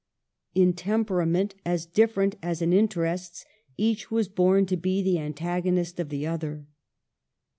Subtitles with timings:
[0.55, 3.45] In temperament as different as in interests,
[3.77, 6.65] each was born to be the antagonist of the other.